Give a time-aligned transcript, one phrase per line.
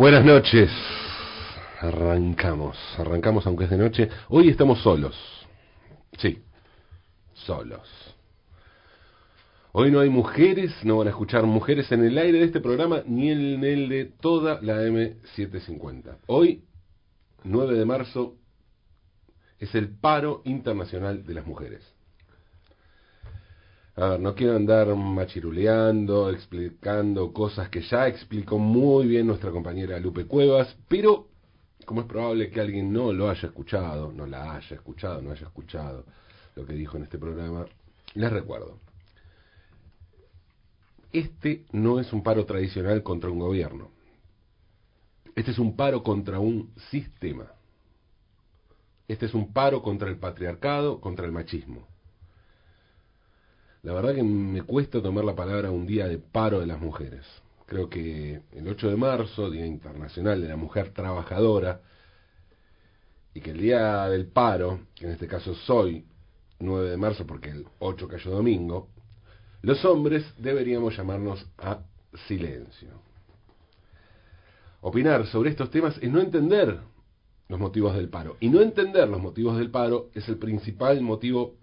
[0.00, 0.70] Buenas noches.
[1.78, 4.08] Arrancamos, arrancamos aunque es de noche.
[4.30, 5.14] Hoy estamos solos.
[6.16, 6.38] Sí,
[7.34, 7.86] solos.
[9.72, 13.02] Hoy no hay mujeres, no van a escuchar mujeres en el aire de este programa
[13.04, 16.16] ni en el de toda la M750.
[16.28, 16.64] Hoy,
[17.44, 18.36] 9 de marzo,
[19.58, 21.82] es el paro internacional de las mujeres.
[24.00, 30.00] A ver, no quiero andar machiruleando, explicando cosas que ya explicó muy bien nuestra compañera
[30.00, 31.28] Lupe Cuevas, pero
[31.84, 35.46] como es probable que alguien no lo haya escuchado, no la haya escuchado, no haya
[35.46, 36.06] escuchado
[36.56, 37.66] lo que dijo en este programa,
[38.14, 38.80] les recuerdo.
[41.12, 43.90] Este no es un paro tradicional contra un gobierno.
[45.36, 47.52] Este es un paro contra un sistema.
[49.08, 51.86] Este es un paro contra el patriarcado, contra el machismo.
[53.82, 57.24] La verdad que me cuesta tomar la palabra un día de paro de las mujeres.
[57.64, 61.80] Creo que el 8 de marzo, Día Internacional de la Mujer Trabajadora,
[63.32, 66.04] y que el día del paro, que en este caso soy
[66.58, 68.88] 9 de marzo porque el 8 cayó domingo,
[69.62, 71.78] los hombres deberíamos llamarnos a
[72.26, 72.88] silencio.
[74.82, 76.80] Opinar sobre estos temas es no entender
[77.48, 78.36] los motivos del paro.
[78.40, 81.54] Y no entender los motivos del paro es el principal motivo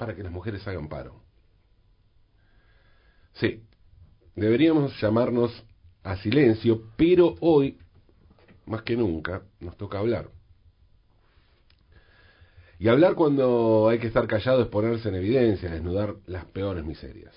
[0.00, 1.20] para que las mujeres hagan paro.
[3.34, 3.62] Sí,
[4.34, 5.52] deberíamos llamarnos
[6.02, 7.76] a silencio, pero hoy,
[8.64, 10.30] más que nunca, nos toca hablar.
[12.78, 17.34] Y hablar cuando hay que estar callado es ponerse en evidencia, desnudar las peores miserias.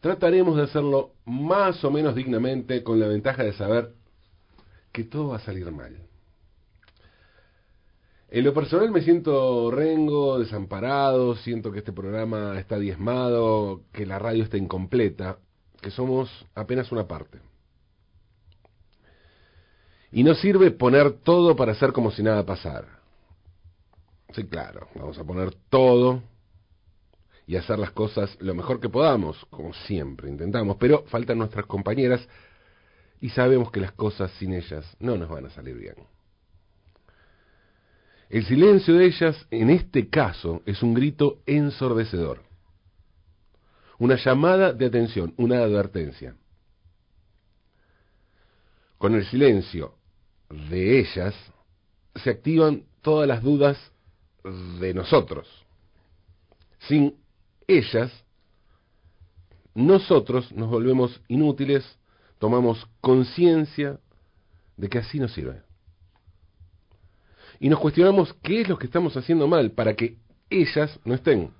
[0.00, 3.94] Trataremos de hacerlo más o menos dignamente con la ventaja de saber
[4.92, 5.96] que todo va a salir mal.
[8.28, 14.18] En lo personal me siento rengo, desamparado, siento que este programa está diezmado, que la
[14.18, 15.38] radio está incompleta,
[15.80, 17.38] que somos apenas una parte.
[20.10, 22.98] Y no sirve poner todo para hacer como si nada pasara.
[24.34, 26.22] Sí, claro, vamos a poner todo
[27.46, 32.26] y hacer las cosas lo mejor que podamos, como siempre intentamos, pero faltan nuestras compañeras
[33.20, 36.15] y sabemos que las cosas sin ellas no nos van a salir bien.
[38.28, 42.42] El silencio de ellas, en este caso, es un grito ensordecedor,
[43.98, 46.34] una llamada de atención, una advertencia.
[48.98, 49.94] Con el silencio
[50.48, 51.34] de ellas
[52.16, 53.78] se activan todas las dudas
[54.80, 55.46] de nosotros.
[56.80, 57.16] Sin
[57.68, 58.12] ellas,
[59.74, 61.84] nosotros nos volvemos inútiles,
[62.38, 64.00] tomamos conciencia
[64.76, 65.66] de que así no sirve
[67.60, 70.16] y nos cuestionamos qué es lo que estamos haciendo mal para que
[70.50, 71.50] ellas no estén.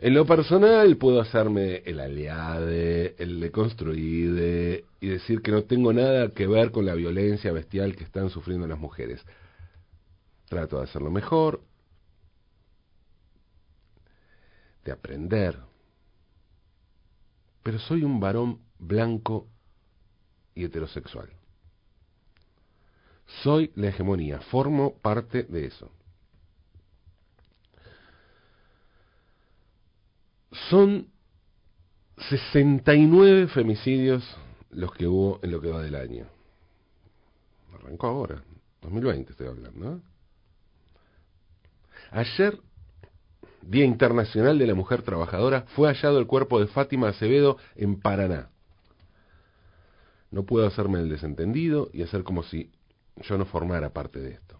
[0.00, 6.30] En lo personal puedo hacerme el aliade, el deconstruide y decir que no tengo nada
[6.30, 9.24] que ver con la violencia bestial que están sufriendo las mujeres.
[10.48, 11.62] Trato de hacerlo mejor,
[14.84, 15.58] de aprender,
[17.64, 19.48] pero soy un varón blanco
[20.54, 21.37] y heterosexual.
[23.42, 25.90] Soy la hegemonía, formo parte de eso.
[30.70, 31.08] Son
[32.30, 34.24] 69 femicidios
[34.70, 36.26] los que hubo en lo que va del año.
[37.74, 38.42] Arrancó ahora,
[38.82, 40.00] 2020 estoy hablando.
[42.10, 42.58] Ayer,
[43.62, 48.50] Día Internacional de la Mujer Trabajadora, fue hallado el cuerpo de Fátima Acevedo en Paraná.
[50.30, 52.70] No puedo hacerme el desentendido y hacer como si
[53.22, 54.58] yo no formara parte de esto.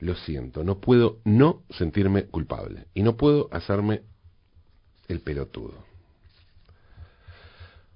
[0.00, 4.02] Lo siento, no puedo no sentirme culpable y no puedo hacerme
[5.08, 5.84] el pelotudo.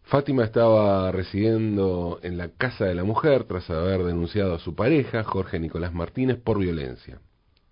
[0.05, 5.23] Fátima estaba residiendo en la casa de la mujer tras haber denunciado a su pareja,
[5.23, 7.21] Jorge Nicolás Martínez, por violencia.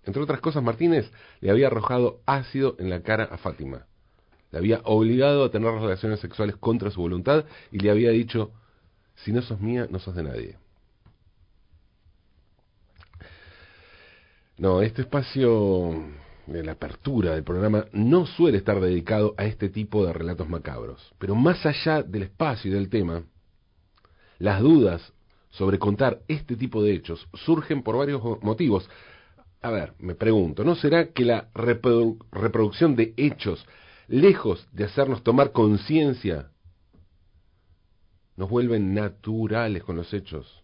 [0.05, 3.87] Entre otras cosas, Martínez le había arrojado ácido en la cara a Fátima.
[4.51, 8.51] Le había obligado a tener relaciones sexuales contra su voluntad y le había dicho,
[9.23, 10.57] si no sos mía, no sos de nadie.
[14.57, 15.93] No, este espacio
[16.45, 21.13] de la apertura del programa no suele estar dedicado a este tipo de relatos macabros.
[21.17, 23.23] Pero más allá del espacio y del tema,
[24.37, 25.13] las dudas
[25.51, 28.89] sobre contar este tipo de hechos surgen por varios motivos.
[29.61, 33.65] A ver, me pregunto, ¿no será que la reproducción de hechos,
[34.07, 36.49] lejos de hacernos tomar conciencia
[38.39, 40.63] nos vuelven naturales con los hechos.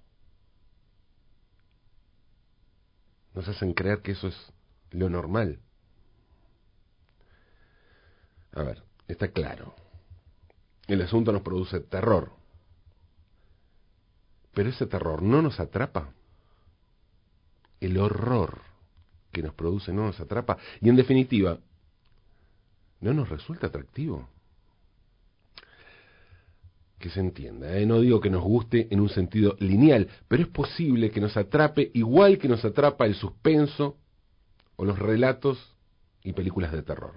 [3.33, 4.53] Nos hacen creer que eso es
[4.91, 5.59] lo normal.
[8.53, 9.75] A ver, está claro.
[10.87, 12.31] el asunto nos produce terror.
[14.53, 16.13] Pero ese terror no nos atrapa.
[17.81, 18.61] El horror
[19.33, 20.57] que nos produce no nos atrapa.
[20.79, 21.59] Y en definitiva,
[23.01, 24.29] no nos resulta atractivo.
[27.05, 27.85] Que se entienda, ¿eh?
[27.85, 31.91] no digo que nos guste en un sentido lineal, pero es posible que nos atrape
[31.93, 33.99] igual que nos atrapa el suspenso
[34.75, 35.75] o los relatos
[36.23, 37.13] y películas de terror.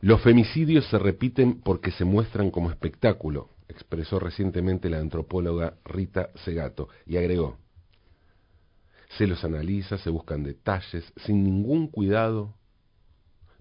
[0.00, 6.88] Los femicidios se repiten porque se muestran como espectáculo, expresó recientemente la antropóloga Rita Segato,
[7.04, 7.58] y agregó,
[9.18, 12.54] se los analiza, se buscan detalles, sin ningún cuidado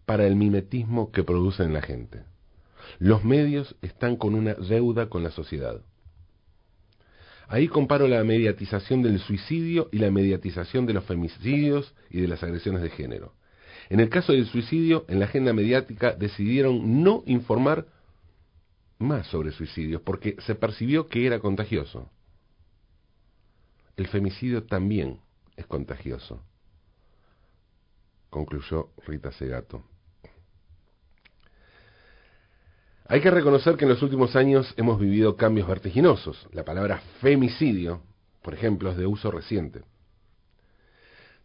[0.05, 2.23] para el mimetismo que producen en la gente.
[2.99, 5.81] Los medios están con una deuda con la sociedad.
[7.47, 12.43] Ahí comparo la mediatización del suicidio y la mediatización de los femicidios y de las
[12.43, 13.33] agresiones de género.
[13.89, 17.87] En el caso del suicidio, en la agenda mediática decidieron no informar
[18.99, 22.11] más sobre suicidios porque se percibió que era contagioso.
[23.95, 25.21] El femicidio también
[25.55, 26.43] es contagioso,
[28.29, 29.83] concluyó Rita Segato.
[33.09, 36.47] Hay que reconocer que en los últimos años hemos vivido cambios vertiginosos.
[36.51, 38.01] La palabra femicidio,
[38.41, 39.83] por ejemplo, es de uso reciente.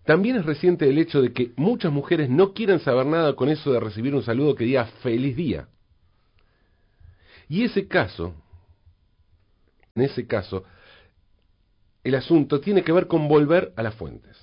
[0.04, 3.72] También es reciente el hecho de que muchas mujeres no quieren saber nada con eso
[3.72, 5.68] de recibir un saludo que diga feliz día.
[7.48, 8.34] Y ese caso,
[9.94, 10.64] en ese caso,
[12.02, 14.36] el asunto tiene que ver con volver a las fuentes.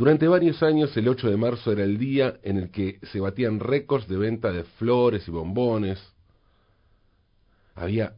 [0.00, 3.60] Durante varios años el 8 de marzo era el día en el que se batían
[3.60, 6.00] récords de venta de flores y bombones.
[7.74, 8.14] Había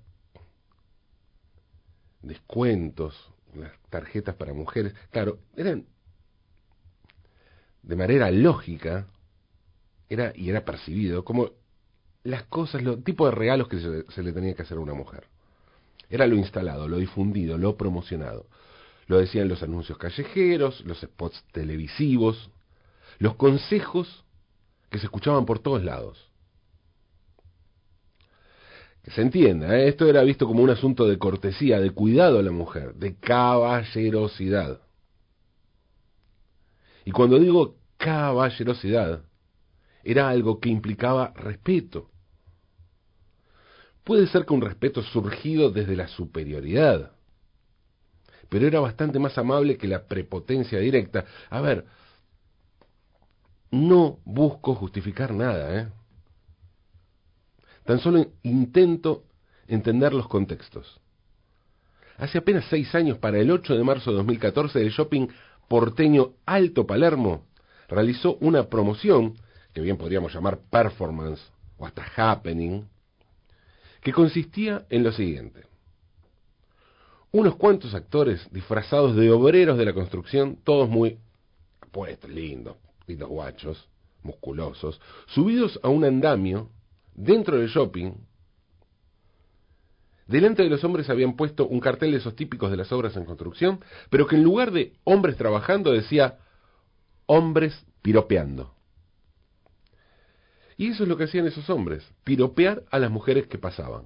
[2.23, 5.87] descuentos, las tarjetas para mujeres, claro, eran
[7.82, 9.08] de manera lógica,
[10.08, 11.50] era y era percibido como
[12.23, 14.94] las cosas, los tipos de regalos que se, se, le tenía que hacer a una
[14.94, 15.25] mujer.
[16.08, 18.46] Era lo instalado, lo difundido, lo promocionado.
[19.06, 22.50] Lo decían los anuncios callejeros, los spots televisivos,
[23.19, 24.25] los consejos
[24.90, 26.31] que se escuchaban por todos lados.
[29.02, 29.88] Que se entienda, ¿eh?
[29.88, 34.81] esto era visto como un asunto de cortesía, de cuidado a la mujer, de caballerosidad.
[37.05, 39.25] Y cuando digo caballerosidad,
[40.05, 42.10] era algo que implicaba respeto.
[44.05, 47.12] Puede ser que un respeto surgido desde la superioridad,
[48.52, 51.25] pero era bastante más amable que la prepotencia directa.
[51.49, 51.87] A ver,
[53.70, 55.88] no busco justificar nada, ¿eh?
[57.87, 59.25] Tan solo intento
[59.66, 61.00] entender los contextos.
[62.19, 65.29] Hace apenas seis años, para el 8 de marzo de 2014, el shopping
[65.67, 67.46] porteño Alto Palermo
[67.88, 69.32] realizó una promoción,
[69.72, 71.41] que bien podríamos llamar performance
[71.79, 72.82] o hasta happening,
[74.03, 75.71] que consistía en lo siguiente.
[77.32, 81.19] Unos cuantos actores disfrazados de obreros de la construcción, todos muy
[81.91, 83.89] puestos, lindos, lindos guachos,
[84.22, 86.70] musculosos, subidos a un andamio
[87.15, 88.12] dentro del shopping,
[90.27, 93.24] delante de los hombres habían puesto un cartel de esos típicos de las obras en
[93.24, 96.39] construcción, pero que en lugar de hombres trabajando decía
[97.24, 98.74] hombres piropeando.
[100.77, 104.05] Y eso es lo que hacían esos hombres, piropear a las mujeres que pasaban.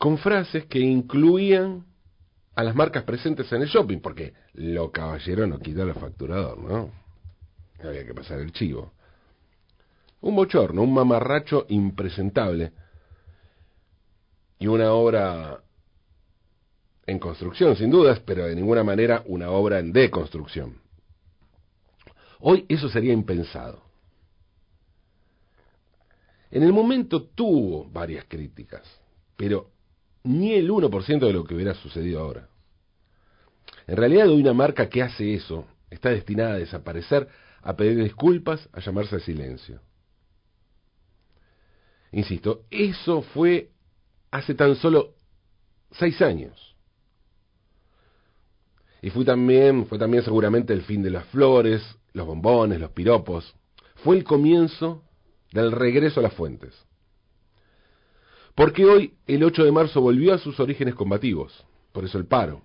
[0.00, 1.84] Con frases que incluían
[2.54, 6.90] a las marcas presentes en el shopping, porque lo caballero no quita el facturador, ¿no?
[7.86, 8.94] Había que pasar el chivo.
[10.22, 12.72] Un bochorno, un mamarracho impresentable.
[14.58, 15.60] Y una obra
[17.04, 20.80] en construcción, sin dudas, pero de ninguna manera una obra en deconstrucción.
[22.38, 23.82] Hoy eso sería impensado.
[26.50, 28.82] En el momento tuvo varias críticas,
[29.36, 29.72] pero
[30.24, 32.48] ni el 1% de lo que hubiera sucedido ahora.
[33.86, 37.28] En realidad una marca que hace eso está destinada a desaparecer,
[37.62, 39.80] a pedir disculpas, a llamarse a silencio.
[42.12, 43.70] Insisto, eso fue
[44.30, 45.14] hace tan solo
[45.92, 46.76] seis años.
[49.02, 53.54] Y fue también, fue también seguramente el fin de las flores, los bombones, los piropos.
[53.96, 55.04] Fue el comienzo
[55.52, 56.86] del regreso a las fuentes.
[58.60, 61.64] Porque hoy, el 8 de marzo, volvió a sus orígenes combativos.
[61.92, 62.60] Por eso el paro.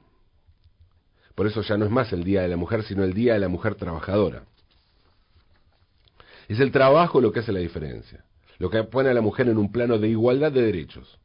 [1.35, 3.39] Por eso ya no es más el Día de la Mujer, sino el Día de
[3.39, 4.43] la Mujer Trabajadora.
[6.49, 8.25] Es el trabajo lo que hace la diferencia
[8.57, 11.19] lo que pone a la mujer en un plano de igualdad de derechos.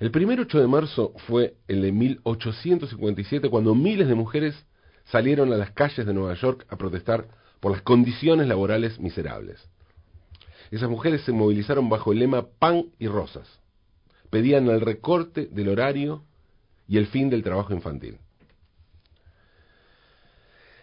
[0.00, 4.54] El primer 8 de marzo fue el de 1857, cuando miles de mujeres
[5.04, 7.28] salieron a las calles de Nueva York a protestar
[7.60, 9.68] por las condiciones laborales miserables.
[10.70, 13.48] Esas mujeres se movilizaron bajo el lema pan y rosas.
[14.30, 16.24] Pedían el recorte del horario
[16.86, 18.18] y el fin del trabajo infantil.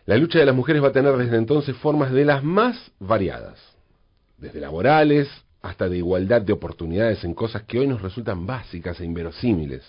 [0.06, 3.60] La lucha de las mujeres va a tener desde entonces formas de las más variadas,
[4.38, 5.28] desde laborales
[5.64, 9.84] hasta de igualdad de oportunidades en cosas que hoy nos resultan básicas e inverosímiles,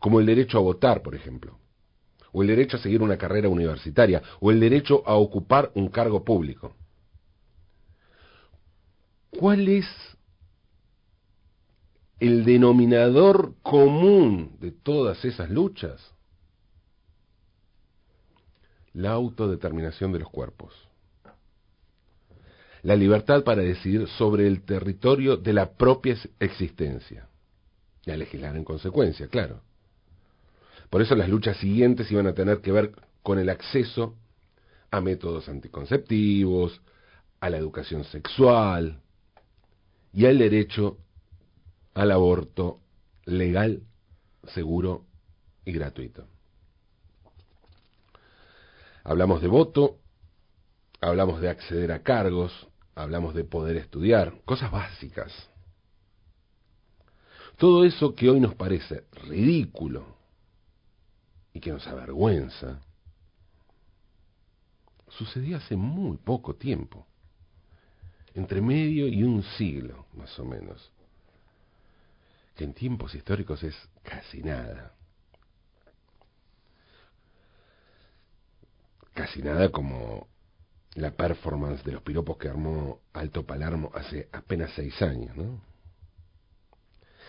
[0.00, 1.58] como el derecho a votar, por ejemplo,
[2.32, 6.24] o el derecho a seguir una carrera universitaria, o el derecho a ocupar un cargo
[6.24, 6.74] público.
[9.38, 9.86] ¿Cuál es
[12.18, 16.12] el denominador común de todas esas luchas?
[18.92, 20.74] La autodeterminación de los cuerpos.
[22.82, 27.28] La libertad para decidir sobre el territorio de la propia existencia.
[28.04, 29.60] Y a legislar en consecuencia, claro.
[30.90, 32.90] Por eso las luchas siguientes iban a tener que ver
[33.22, 34.16] con el acceso
[34.90, 36.82] a métodos anticonceptivos,
[37.38, 39.00] a la educación sexual
[40.18, 40.98] y al derecho
[41.94, 42.80] al aborto
[43.24, 43.84] legal,
[44.48, 45.06] seguro
[45.64, 46.26] y gratuito.
[49.04, 50.00] Hablamos de voto,
[51.00, 55.32] hablamos de acceder a cargos, hablamos de poder estudiar, cosas básicas.
[57.56, 60.16] Todo eso que hoy nos parece ridículo,
[61.54, 62.80] y que nos avergüenza,
[65.10, 67.06] sucedió hace muy poco tiempo,
[68.34, 70.90] entre medio y un siglo, más o menos,
[72.54, 74.92] que en tiempos históricos es casi nada.
[79.14, 80.28] Casi nada como
[80.94, 85.60] la performance de los piropos que armó Alto Palermo hace apenas seis años, ¿no?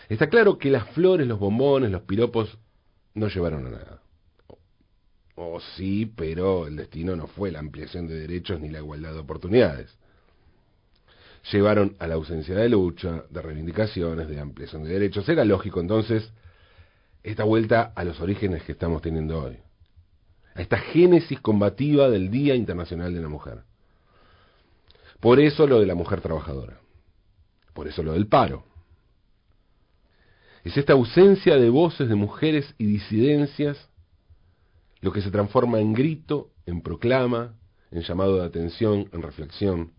[0.08, 2.58] Está claro que las flores, los bombones, los piropos
[3.14, 4.02] no llevaron a nada.
[5.36, 9.20] O sí, pero el destino no fue la ampliación de derechos ni la igualdad de
[9.20, 9.96] oportunidades.
[11.52, 15.28] Llevaron a la ausencia de lucha, de reivindicaciones, de ampliación de derechos.
[15.28, 16.32] Era lógico entonces
[17.22, 19.58] esta vuelta a los orígenes que estamos teniendo hoy.
[20.54, 23.62] A esta génesis combativa del Día Internacional de la Mujer.
[25.20, 26.80] Por eso lo de la mujer trabajadora.
[27.74, 28.64] Por eso lo del paro.
[30.64, 33.90] Es esta ausencia de voces de mujeres y disidencias
[35.00, 37.54] lo que se transforma en grito, en proclama,
[37.90, 39.92] en llamado de atención, en reflexión.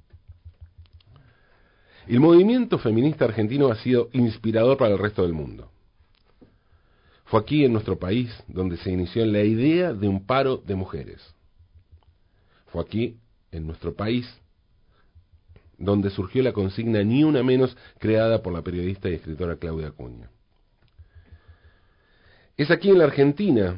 [2.08, 5.72] El movimiento feminista argentino ha sido inspirador para el resto del mundo.
[7.26, 11.22] Fue aquí en nuestro país donde se inició la idea de un paro de mujeres.
[12.68, 13.18] Fue aquí,
[13.52, 14.28] en nuestro país,
[15.78, 20.30] donde surgió la consigna Ni una menos creada por la periodista y escritora Claudia Acuña.
[22.58, 23.78] Es aquí en la Argentina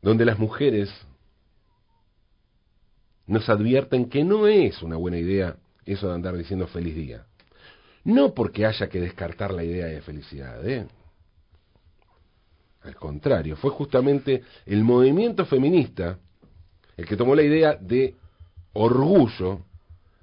[0.00, 0.90] donde las mujeres
[3.26, 7.26] nos advierten que no es una buena idea eso de andar diciendo feliz día.
[8.04, 10.86] No porque haya que descartar la idea de felicidad, ¿eh?
[12.82, 16.18] Al contrario, fue justamente el movimiento feminista
[16.96, 18.16] el que tomó la idea de
[18.72, 19.60] orgullo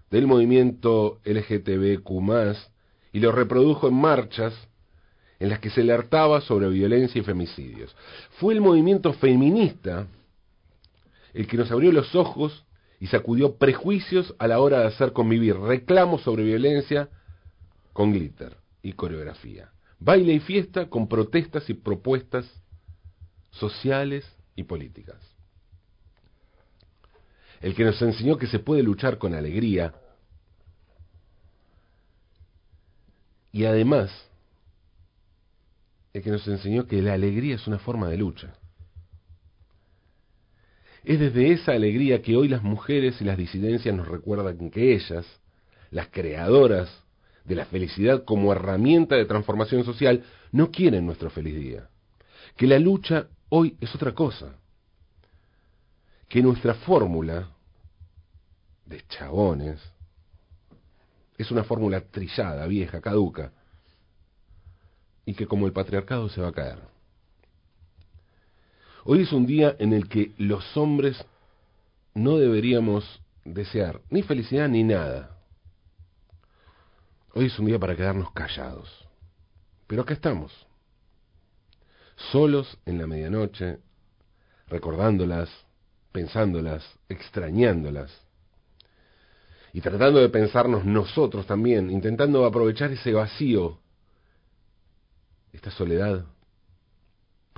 [0.09, 2.09] del movimiento LGTBQ
[3.13, 4.53] y lo reprodujo en marchas
[5.39, 7.95] en las que se alertaba sobre violencia y femicidios.
[8.39, 10.07] Fue el movimiento feminista
[11.33, 12.65] el que nos abrió los ojos
[12.99, 17.09] y sacudió prejuicios a la hora de hacer convivir reclamos sobre violencia
[17.93, 19.71] con glitter y coreografía.
[19.99, 22.45] Baile y fiesta con protestas y propuestas
[23.51, 24.25] sociales
[24.55, 25.17] y políticas.
[27.61, 29.93] El que nos enseñó que se puede luchar con alegría
[33.51, 34.11] y además
[36.13, 38.53] el que nos enseñó que la alegría es una forma de lucha.
[41.03, 45.25] Es desde esa alegría que hoy las mujeres y las disidencias nos recuerdan que ellas,
[45.91, 46.89] las creadoras
[47.45, 51.89] de la felicidad como herramienta de transformación social, no quieren nuestro feliz día.
[52.55, 54.55] Que la lucha hoy es otra cosa.
[56.27, 57.49] Que nuestra fórmula
[58.85, 59.79] de chabones
[61.37, 63.53] es una fórmula trillada, vieja, caduca,
[65.25, 66.98] y que como el patriarcado se va a caer.
[69.05, 71.23] Hoy es un día en el que los hombres
[72.13, 75.37] no deberíamos desear ni felicidad ni nada.
[77.33, 78.89] Hoy es un día para quedarnos callados.
[79.87, 80.51] Pero acá estamos,
[82.31, 83.79] solos en la medianoche,
[84.67, 85.49] recordándolas,
[86.11, 88.11] pensándolas, extrañándolas,
[89.73, 93.79] y tratando de pensarnos nosotros también, intentando aprovechar ese vacío
[95.53, 96.25] esta soledad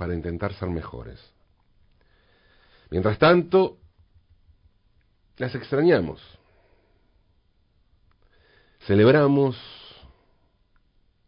[0.02, 1.20] para intentar ser mejores.
[2.90, 3.78] Mientras tanto,
[5.36, 6.20] las extrañamos.
[8.80, 9.56] Celebramos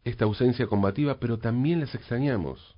[0.02, 2.74] esta ausencia combativa, pero también las extrañamos.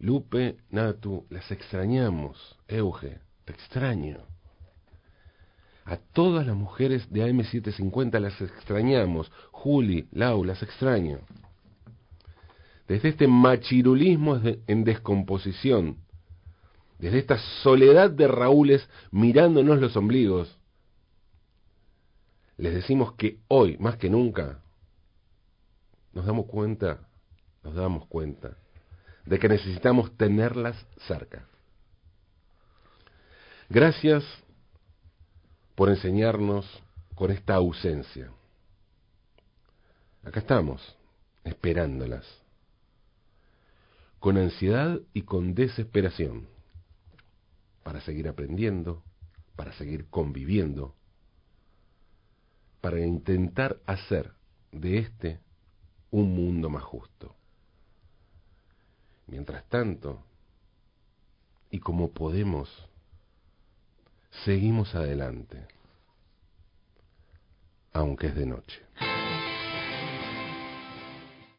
[0.00, 2.58] Lupe, Natu, las extrañamos.
[2.66, 4.26] Euge, te extraño.
[5.84, 9.30] A todas las mujeres de AM750 las extrañamos.
[9.52, 11.20] Juli, Lau, las extraño.
[12.90, 15.98] Desde este machirulismo en descomposición,
[16.98, 20.58] desde esta soledad de Raúles mirándonos los ombligos,
[22.56, 24.60] les decimos que hoy, más que nunca,
[26.12, 27.08] nos damos cuenta,
[27.62, 28.56] nos damos cuenta
[29.24, 30.74] de que necesitamos tenerlas
[31.06, 31.46] cerca.
[33.68, 34.24] Gracias
[35.76, 36.66] por enseñarnos
[37.14, 38.32] con esta ausencia.
[40.24, 40.96] Acá estamos,
[41.44, 42.26] esperándolas,
[44.20, 46.46] con ansiedad y con desesperación,
[47.82, 49.02] para seguir aprendiendo,
[49.56, 50.94] para seguir conviviendo,
[52.82, 54.32] para intentar hacer
[54.72, 55.40] de este
[56.10, 57.34] un mundo más justo.
[59.26, 60.22] Mientras tanto,
[61.70, 62.68] y como podemos,
[64.44, 65.66] seguimos adelante,
[67.92, 68.80] aunque es de noche.